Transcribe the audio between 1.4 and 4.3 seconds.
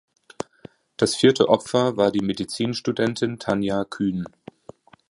Opfer war die Medizinstudentin Tanja Kühn.